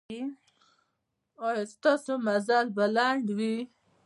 [1.43, 3.55] ایا ستاسو مزل به لنډ وي؟